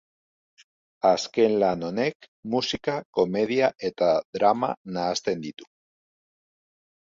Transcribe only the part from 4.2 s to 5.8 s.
drama nahasten ditu.